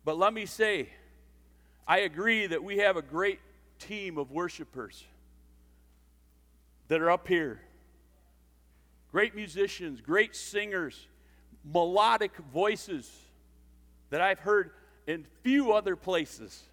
[0.06, 0.88] But let me say,
[1.86, 3.40] I agree that we have a great
[3.78, 5.04] team of worshipers
[6.88, 7.60] that are up here.
[9.12, 11.06] Great musicians, great singers,
[11.64, 13.10] melodic voices
[14.10, 14.70] that I've heard
[15.06, 16.64] in few other places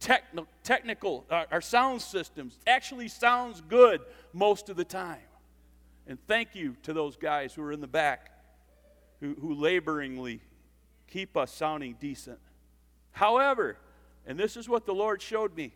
[0.00, 4.00] techno- technical, uh, our sound systems actually sounds good
[4.32, 5.18] most of the time.
[6.06, 8.30] And thank you to those guys who are in the back
[9.20, 10.40] who, who laboringly
[11.08, 12.38] keep us sounding decent.
[13.10, 13.76] However,
[14.26, 15.72] and this is what the Lord showed me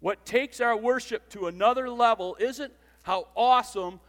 [0.00, 4.00] what takes our worship to another level isn't how awesome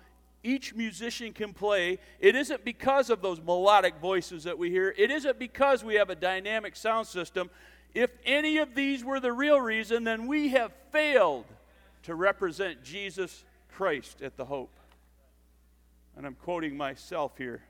[0.44, 2.00] each musician can play.
[2.20, 4.94] It isn't because of those melodic voices that we hear.
[4.98, 7.50] It isn't because we have a dynamic sound system.
[7.94, 11.46] If any of these were the real reason, then we have failed
[12.04, 14.76] to represent Jesus Christ at the Hope.
[16.18, 17.64] And I'm quoting myself here.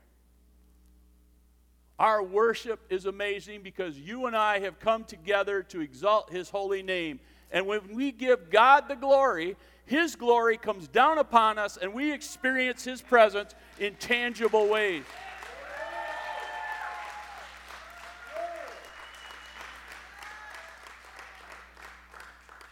[1.98, 6.82] Our worship is amazing because you and I have come together to exalt His holy
[6.82, 7.20] name.
[7.54, 12.12] And when we give God the glory, His glory comes down upon us and we
[12.12, 15.04] experience His presence in tangible ways.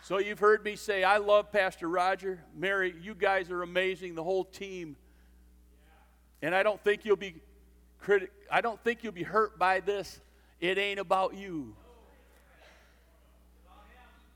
[0.03, 2.42] So you've heard me say, I love Pastor Roger.
[2.55, 4.97] Mary, you guys are amazing, the whole team.
[6.42, 7.37] And I don't think you'll be
[8.03, 10.21] criti- I don't think you'll be hurt by this.
[10.61, 11.77] It ain't about you.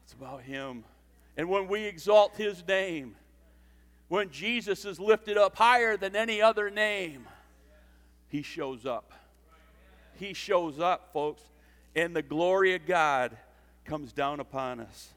[0.07, 0.85] It's about him.
[1.37, 3.17] And when we exalt his name,
[4.07, 7.27] when Jesus is lifted up higher than any other name,
[8.29, 9.13] he shows up.
[10.15, 11.43] He shows up, folks,
[11.97, 13.37] and the glory of God
[13.85, 15.09] comes down upon us.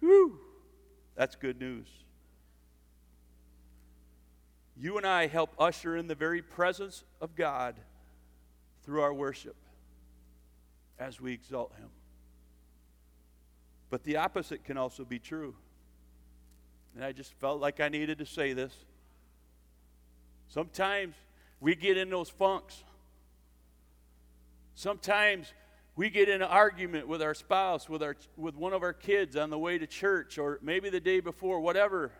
[0.00, 0.40] Whew,
[1.14, 1.86] that's good news.
[4.76, 7.76] You and I help usher in the very presence of God
[8.84, 9.54] through our worship
[10.98, 11.90] as we exalt Him.
[13.90, 15.54] But the opposite can also be true.
[16.94, 18.74] And I just felt like I needed to say this.
[20.48, 21.14] Sometimes
[21.60, 22.82] we get in those funks.
[24.74, 25.52] Sometimes
[25.96, 29.36] we get in an argument with our spouse, with, our, with one of our kids
[29.36, 32.12] on the way to church, or maybe the day before, whatever.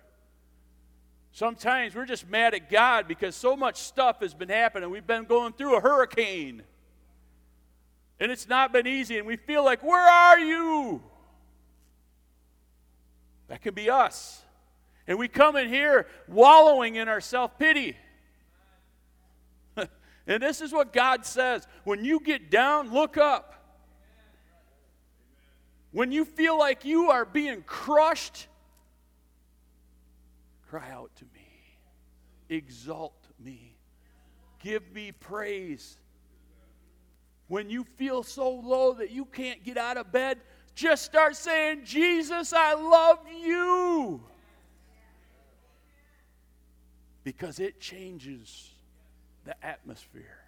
[1.33, 4.91] Sometimes we're just mad at God because so much stuff has been happening.
[4.91, 6.63] We've been going through a hurricane.
[8.19, 11.03] And it's not been easy, and we feel like, Where are you?
[13.49, 14.43] That can be us.
[15.07, 17.97] And we come in here wallowing in our self pity.
[20.27, 23.55] and this is what God says when you get down, look up.
[25.91, 28.47] When you feel like you are being crushed,
[30.69, 31.49] cry out to me,
[32.51, 33.75] exalt me,
[34.59, 35.97] give me praise.
[37.47, 40.39] When you feel so low that you can't get out of bed,
[40.79, 44.23] just start saying, Jesus, I love you.
[47.25, 48.71] Because it changes
[49.45, 50.39] the atmosphere.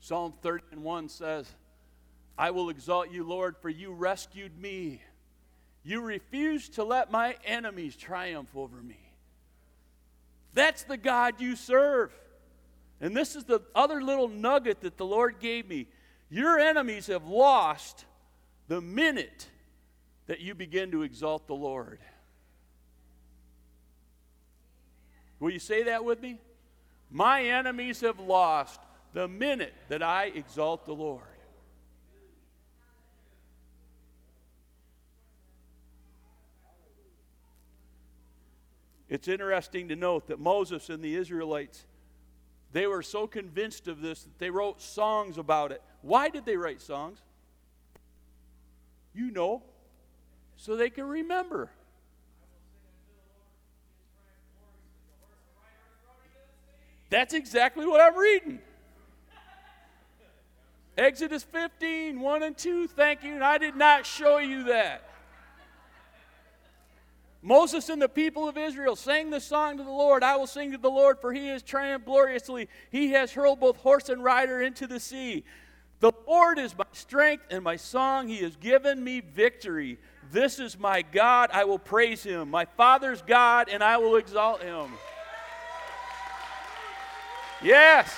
[0.00, 1.50] Psalm 30 and 1 says,
[2.36, 5.00] I will exalt you, Lord, for you rescued me.
[5.82, 9.00] You refused to let my enemies triumph over me.
[10.52, 12.12] That's the God you serve.
[13.04, 15.88] And this is the other little nugget that the Lord gave me.
[16.30, 18.06] Your enemies have lost
[18.66, 19.46] the minute
[20.26, 21.98] that you begin to exalt the Lord.
[25.38, 26.38] Will you say that with me?
[27.10, 28.80] My enemies have lost
[29.12, 31.20] the minute that I exalt the Lord.
[39.10, 41.84] It's interesting to note that Moses and the Israelites,
[42.74, 45.80] they were so convinced of this that they wrote songs about it.
[46.02, 47.18] Why did they write songs?
[49.14, 49.62] You know,
[50.56, 51.70] so they can remember.
[57.10, 58.58] That's exactly what I'm reading.
[60.98, 62.88] Exodus 15, 1 and 2.
[62.88, 63.34] Thank you.
[63.34, 65.04] And I did not show you that.
[67.44, 70.24] Moses and the people of Israel sang the song to the Lord.
[70.24, 72.70] I will sing to the Lord, for he has triumphed gloriously.
[72.90, 75.44] He has hurled both horse and rider into the sea.
[76.00, 78.28] The Lord is my strength and my song.
[78.28, 79.98] He has given me victory.
[80.32, 81.50] This is my God.
[81.52, 82.50] I will praise him.
[82.50, 84.88] My Father's God, and I will exalt him.
[87.62, 88.10] Yes.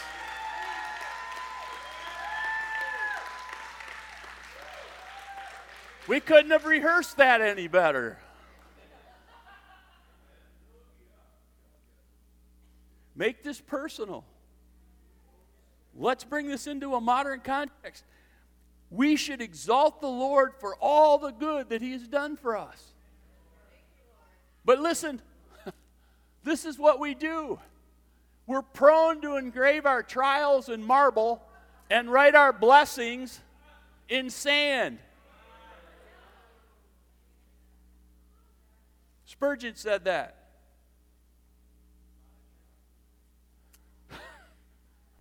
[6.06, 8.18] We couldn't have rehearsed that any better.
[13.16, 14.24] Make this personal.
[15.94, 18.04] Let's bring this into a modern context.
[18.90, 22.92] We should exalt the Lord for all the good that He has done for us.
[24.64, 25.22] But listen,
[26.44, 27.58] this is what we do.
[28.46, 31.42] We're prone to engrave our trials in marble
[31.90, 33.40] and write our blessings
[34.08, 34.98] in sand.
[39.24, 40.45] Spurgeon said that.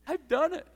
[0.07, 0.67] I've done it.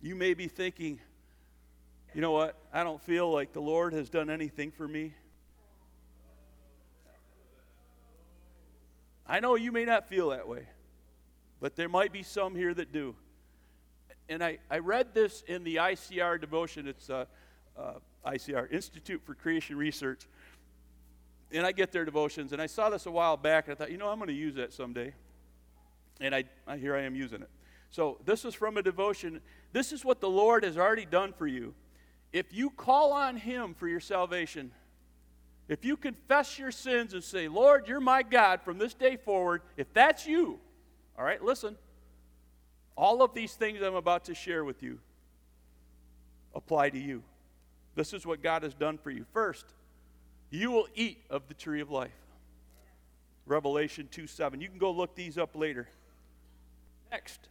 [0.00, 0.98] You may be thinking,
[2.14, 2.56] you know what?
[2.72, 5.14] I don't feel like the Lord has done anything for me.
[9.26, 10.66] I know you may not feel that way,
[11.60, 13.14] but there might be some here that do
[14.28, 16.88] and I, I read this in the ICR devotion.
[16.88, 17.26] It's uh,
[17.78, 17.94] uh,
[18.26, 20.26] ICR, Institute for Creation Research.
[21.52, 23.90] And I get their devotions, and I saw this a while back, and I thought,
[23.90, 25.12] you know, I'm going to use that someday.
[26.20, 27.50] And I, I, here I am using it.
[27.90, 29.40] So this is from a devotion.
[29.72, 31.74] This is what the Lord has already done for you.
[32.32, 34.72] If you call on Him for your salvation,
[35.68, 39.62] if you confess your sins and say, Lord, you're my God from this day forward,
[39.76, 40.58] if that's you,
[41.18, 41.76] all right, listen,
[42.96, 44.98] all of these things I'm about to share with you
[46.54, 47.22] apply to you.
[47.94, 49.24] This is what God has done for you.
[49.32, 49.66] First,
[50.52, 52.12] you will eat of the tree of life.
[53.46, 54.60] Revelation 2 7.
[54.60, 55.88] You can go look these up later.
[57.10, 57.48] Next,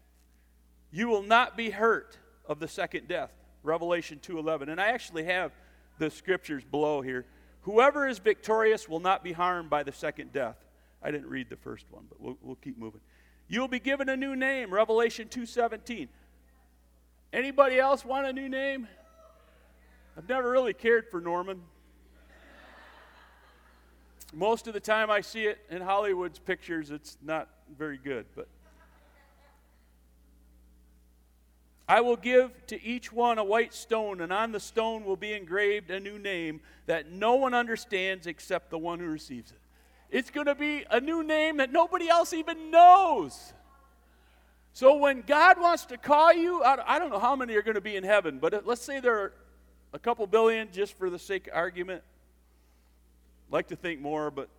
[0.92, 3.32] you will not be hurt of the second death.
[3.64, 4.70] Revelation 2:11.
[4.70, 5.52] And I actually have
[5.98, 7.26] the scriptures below here.
[7.62, 10.58] Whoever is victorious will not be harmed by the second death.
[11.02, 13.02] I didn't read the first one, but we'll, we'll keep moving.
[13.48, 16.08] You'll be given a new name, Revelation 2:17.
[17.34, 18.88] Anybody else want a new name?
[20.18, 21.62] I've never really cared for Norman.
[24.34, 28.48] Most of the time I see it in Hollywood's pictures, it's not very good, but
[31.88, 35.34] I will give to each one a white stone, and on the stone will be
[35.34, 39.58] engraved a new name that no one understands except the one who receives it.
[40.10, 43.54] It's going to be a new name that nobody else even knows.
[44.72, 47.82] So when God wants to call you, I don't know how many are going to
[47.82, 49.34] be in heaven, but let's say there are
[49.92, 52.04] a couple billion just for the sake of argument.
[53.52, 54.50] Like to think more, but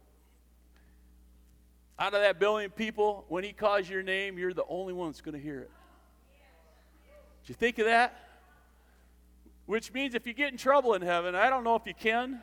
[1.98, 5.20] out of that billion people, when he calls your name, you're the only one that's
[5.20, 5.70] going to hear it.
[7.42, 8.16] Did you think of that?
[9.66, 12.40] Which means if you get in trouble in heaven, I don't know if you can.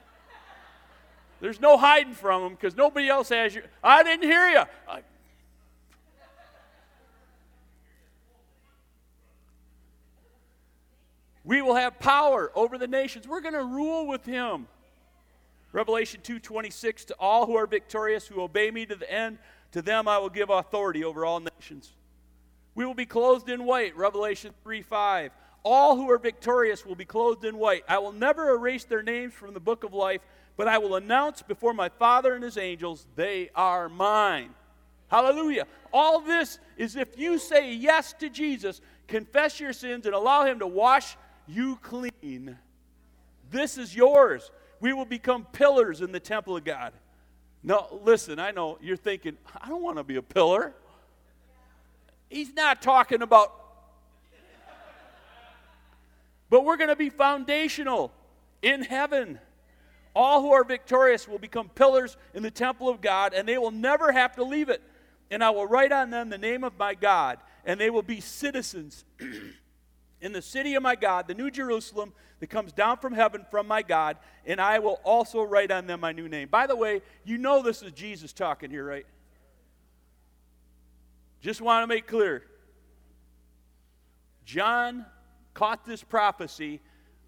[1.42, 3.62] There's no hiding from them because nobody else has you.
[3.84, 4.64] I didn't hear you.
[4.88, 5.02] I,
[11.50, 13.28] We will have power over the nations.
[13.28, 14.68] We're going to rule with him.
[15.72, 19.38] Revelation 2:26 to all who are victorious who obey me to the end
[19.72, 21.94] to them I will give authority over all nations.
[22.76, 23.96] We will be clothed in white.
[23.96, 25.32] Revelation 3:5.
[25.64, 27.84] All who are victorious will be clothed in white.
[27.88, 30.22] I will never erase their names from the book of life,
[30.56, 34.56] but I will announce before my Father and his angels, they are mine.
[35.10, 35.68] Hallelujah.
[35.92, 40.60] All this is if you say yes to Jesus, confess your sins, and allow him
[40.60, 41.18] to wash
[41.48, 42.58] you clean.
[43.50, 44.52] This is yours.
[44.80, 46.94] We will become pillars in the temple of God.
[47.62, 50.74] No, listen, I know you're thinking, I don't want to be a pillar.
[52.30, 53.54] He's not talking about,
[56.50, 58.14] but we're going to be foundational
[58.62, 59.40] in heaven.
[60.16, 63.72] All who are victorious will become pillars in the temple of God, and they will
[63.72, 64.82] never have to leave it.
[65.32, 68.20] And I will write on them the name of my God, and they will be
[68.20, 69.06] citizens
[70.22, 73.68] in the city of my God, the new Jerusalem that comes down from heaven from
[73.68, 76.50] my God, and I will also write on them my new name.
[76.50, 79.06] By the way, you know this is Jesus talking here, right?
[81.42, 82.44] Just want to make clear.
[84.46, 85.06] John
[85.54, 86.82] caught this prophecy,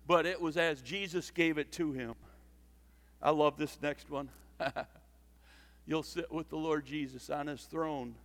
[0.08, 2.16] but it was as Jesus gave it to him.
[3.22, 4.30] I love this next one.
[5.86, 8.16] You'll sit with the Lord Jesus on his throne.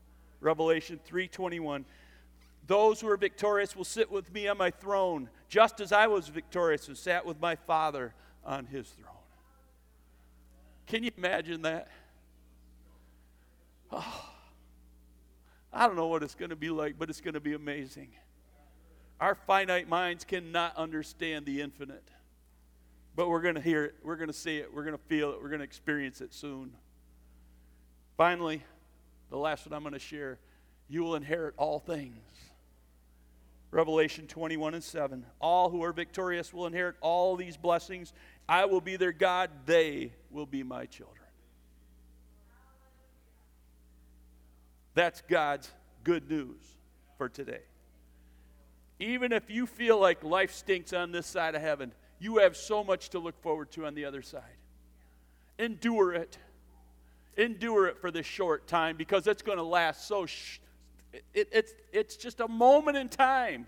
[0.41, 1.85] Revelation 3:21.
[2.67, 6.29] Those who are victorious will sit with me on my throne, just as I was
[6.29, 8.12] victorious and sat with my Father
[8.45, 9.12] on his throne.
[10.87, 11.89] Can you imagine that?
[13.91, 14.31] Oh,
[15.73, 18.09] I don't know what it's going to be like, but it's going to be amazing.
[19.21, 22.09] Our finite minds cannot understand the infinite.
[23.14, 25.31] But we're going to hear it, we're going to see it, we're going to feel
[25.33, 26.73] it, we're going to experience it soon.
[28.17, 28.62] Finally,
[29.31, 30.39] the last one I'm going to share
[30.89, 32.19] you will inherit all things.
[33.77, 35.27] Revelation 21 and 7.
[35.39, 38.14] All who are victorious will inherit all these blessings.
[38.49, 41.27] I will be their God, they will be my children.
[44.95, 45.70] That's God's
[46.05, 46.57] good news
[47.18, 47.61] for today.
[48.99, 52.83] Even if you feel like life stinks on this side of heaven, you have so
[52.83, 54.41] much to look forward to on the other side.
[55.59, 56.39] Endure it.
[57.37, 60.24] Endure it for this short time because it's going to last so
[61.35, 63.67] it, it's, it's just a moment in time.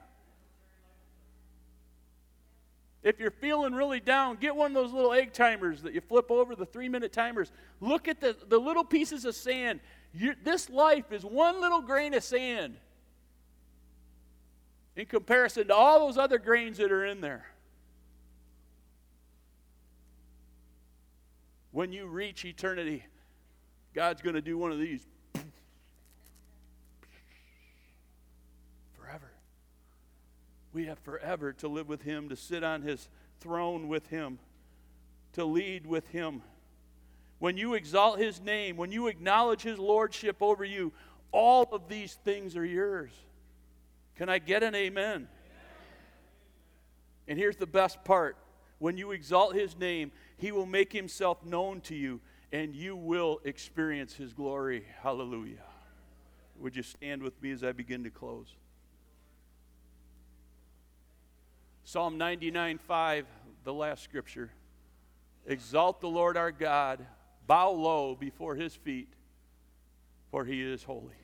[3.03, 6.31] If you're feeling really down, get one of those little egg timers that you flip
[6.31, 7.53] over, the three minute timers.
[7.81, 9.81] Look at the, the little pieces of sand.
[10.13, 12.77] you this life is one little grain of sand
[14.97, 17.47] in comparison to all those other grains that are in there.
[21.71, 23.05] When you reach eternity,
[23.95, 25.07] God's going to do one of these.
[30.79, 33.09] We have forever to live with Him, to sit on His
[33.41, 34.39] throne with Him,
[35.33, 36.41] to lead with Him.
[37.41, 40.93] When you exalt His name, when you acknowledge His lordship over you,
[41.33, 43.11] all of these things are yours.
[44.15, 45.05] Can I get an amen?
[45.05, 45.29] amen?
[47.27, 48.37] And here's the best part
[48.79, 52.21] when you exalt His name, He will make Himself known to you,
[52.53, 54.85] and you will experience His glory.
[55.03, 55.65] Hallelujah.
[56.61, 58.55] Would you stand with me as I begin to close?
[61.89, 63.27] Psalm 99 5,
[63.65, 64.51] the last scripture.
[65.47, 67.03] Exalt the Lord our God,
[67.47, 69.09] bow low before his feet,
[70.31, 71.15] for he is holy.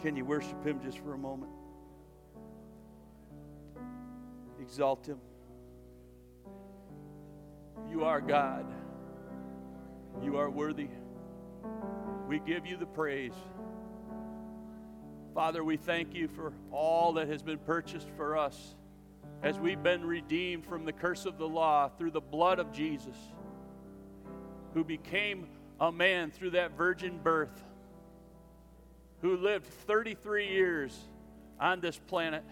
[0.00, 1.52] Can you worship him just for a moment?
[4.60, 5.20] Exalt him.
[7.90, 8.66] You are God.
[10.22, 10.88] You are worthy.
[12.28, 13.34] We give you the praise.
[15.34, 18.76] Father, we thank you for all that has been purchased for us
[19.42, 23.16] as we've been redeemed from the curse of the law through the blood of Jesus,
[24.74, 25.48] who became
[25.80, 27.64] a man through that virgin birth,
[29.22, 30.96] who lived 33 years
[31.58, 32.44] on this planet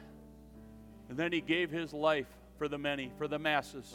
[1.08, 2.28] And then he gave his life
[2.58, 3.94] for the many, for the masses.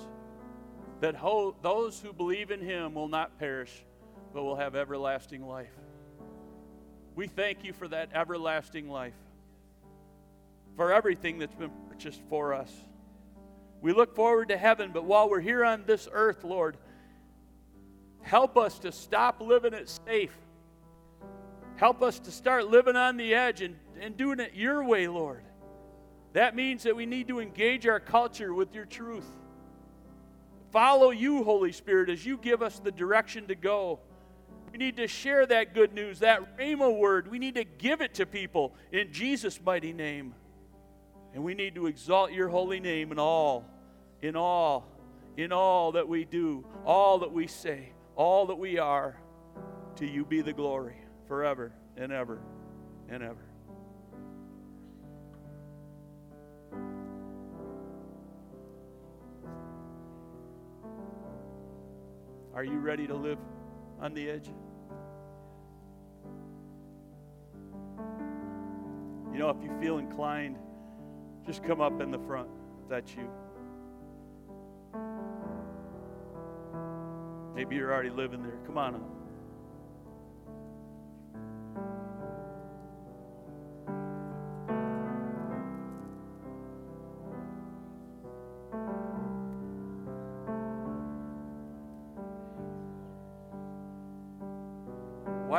[1.03, 3.83] That ho- those who believe in him will not perish,
[4.33, 5.73] but will have everlasting life.
[7.13, 9.17] We thank you for that everlasting life,
[10.77, 12.71] for everything that's been purchased for us.
[13.81, 16.77] We look forward to heaven, but while we're here on this earth, Lord,
[18.21, 20.37] help us to stop living it safe.
[21.75, 25.43] Help us to start living on the edge and, and doing it your way, Lord.
[26.31, 29.27] That means that we need to engage our culture with your truth.
[30.73, 33.99] Follow you, Holy Spirit, as you give us the direction to go.
[34.71, 37.29] We need to share that good news, that Rhema word.
[37.29, 40.33] We need to give it to people in Jesus' mighty name.
[41.35, 43.69] And we need to exalt your holy name in all,
[44.23, 44.87] in all,
[45.37, 49.15] in all that we do, all that we say, all that we are.
[49.97, 50.97] To you be the glory
[51.27, 52.39] forever and ever
[53.09, 53.52] and ever.
[62.55, 63.39] Are you ready to live
[63.99, 64.47] on the edge?
[69.31, 70.57] You know, if you feel inclined,
[71.47, 72.49] just come up in the front
[72.83, 73.27] if that's you.
[77.55, 78.57] Maybe you're already living there.
[78.67, 79.22] Come on up.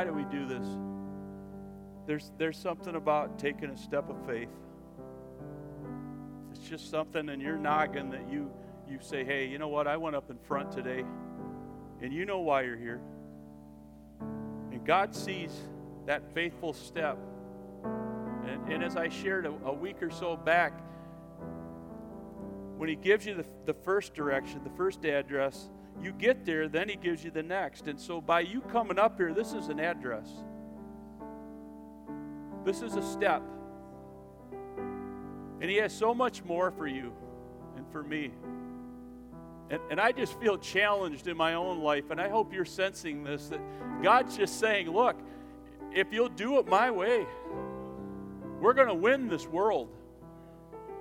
[0.04, 0.66] Why do we do this?
[2.06, 4.50] There's, there's something about taking a step of faith.
[6.50, 8.50] It's just something in your noggin that you,
[8.86, 9.86] you say, hey, you know what?
[9.86, 11.06] I went up in front today,
[12.02, 13.00] and you know why you're here.
[14.72, 15.52] And God sees
[16.04, 17.16] that faithful step.
[18.46, 20.78] And, and as I shared a, a week or so back,
[22.76, 25.70] when He gives you the, the first direction, the first address,
[26.02, 27.86] you get there, then he gives you the next.
[27.86, 30.28] And so by you coming up here, this is an address.
[32.64, 33.42] This is a step.
[35.60, 37.12] And he has so much more for you
[37.76, 38.32] and for me.
[39.70, 43.24] And, and I just feel challenged in my own life, and I hope you're sensing
[43.24, 43.60] this that
[44.02, 45.16] God's just saying, look,
[45.92, 47.26] if you'll do it my way,
[48.60, 49.88] we're going to win this world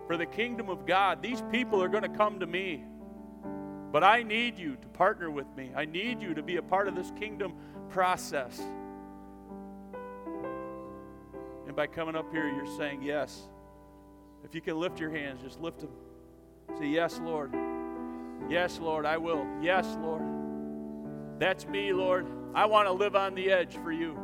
[0.07, 1.21] for the kingdom of God.
[1.21, 2.83] These people are going to come to me.
[3.93, 5.69] But I need you to partner with me.
[5.75, 7.53] I need you to be a part of this kingdom
[7.89, 8.59] process.
[11.67, 13.43] And by coming up here, you're saying yes.
[14.43, 15.91] If you can lift your hands, just lift them.
[16.79, 17.53] Say, Yes, Lord.
[18.49, 19.45] Yes, Lord, I will.
[19.61, 20.23] Yes, Lord.
[21.37, 22.25] That's me, Lord.
[22.55, 24.17] I want to live on the edge for you.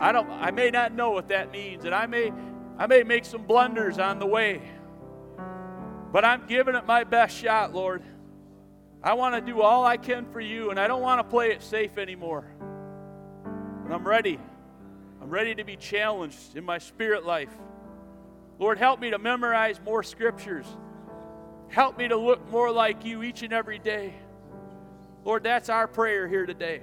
[0.00, 2.32] I don't I may not know what that means, and I may
[2.78, 4.62] I may make some blunders on the way.
[6.12, 8.02] But I'm giving it my best shot, Lord.
[9.02, 11.50] I want to do all I can for you, and I don't want to play
[11.50, 12.44] it safe anymore.
[13.84, 14.40] And I'm ready.
[15.22, 17.52] I'm ready to be challenged in my spirit life.
[18.58, 20.66] Lord, help me to memorize more scriptures.
[21.68, 24.14] Help me to look more like you each and every day.
[25.24, 26.82] Lord, that's our prayer here today.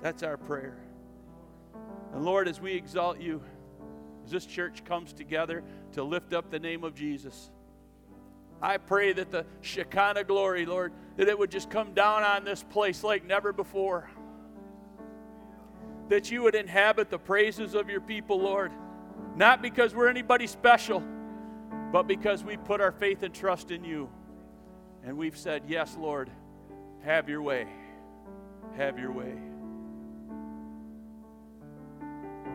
[0.00, 0.78] That's our prayer.
[2.14, 3.42] And Lord, as we exalt you,
[4.24, 7.50] as this church comes together to lift up the name of Jesus,
[8.60, 12.62] I pray that the Shekinah glory, Lord, that it would just come down on this
[12.62, 14.10] place like never before.
[16.08, 18.72] That you would inhabit the praises of your people, Lord.
[19.36, 21.02] Not because we're anybody special,
[21.92, 24.08] but because we put our faith and trust in you.
[25.04, 26.30] And we've said, Yes, Lord,
[27.04, 27.68] have your way.
[28.76, 29.34] Have your way.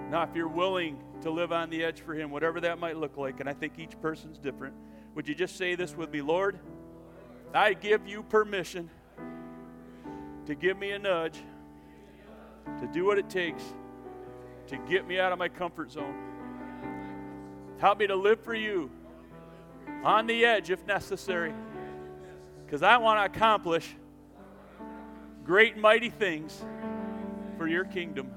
[0.10, 3.18] Now, if you're willing to live on the edge for Him, whatever that might look
[3.18, 4.76] like, and I think each person's different.
[5.16, 6.22] Would you just say this with me?
[6.22, 6.60] Lord,
[7.54, 8.90] I give you permission
[10.46, 11.38] to give me a nudge,
[12.80, 13.64] to do what it takes
[14.68, 16.16] to get me out of my comfort zone.
[17.80, 18.90] Help me to live for you
[20.04, 21.54] on the edge if necessary,
[22.66, 23.96] because I want to accomplish
[25.44, 26.64] great mighty things
[27.58, 28.32] for your kingdom.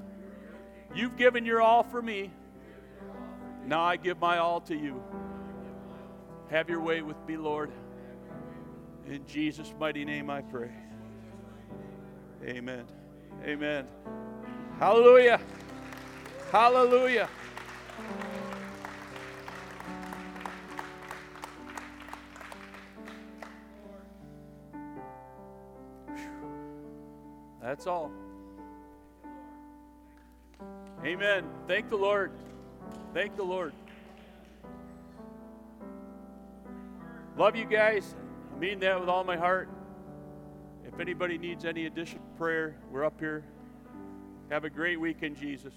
[0.93, 2.31] You've given your all for me.
[3.65, 5.01] Now I give my all to you.
[6.49, 7.71] Have your way with me, Lord.
[9.05, 10.71] In Jesus' mighty name I pray.
[12.43, 12.85] Amen.
[13.43, 13.85] Amen.
[14.79, 15.41] Hallelujah.
[16.51, 17.29] Hallelujah.
[27.61, 28.11] That's all.
[31.03, 31.43] Amen.
[31.67, 32.31] Thank the Lord.
[33.13, 33.73] Thank the Lord.
[37.37, 38.15] Love you guys.
[38.51, 39.69] I mean that with all my heart.
[40.83, 43.43] If anybody needs any additional prayer, we're up here.
[44.49, 45.73] Have a great weekend, Jesus.